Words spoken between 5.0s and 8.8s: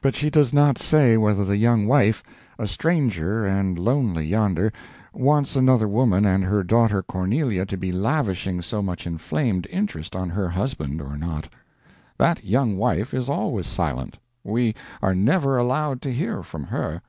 wants another woman and her daughter Cornelia to be lavishing so